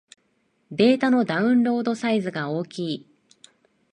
[0.71, 3.07] データのダウンロードサイズが大きい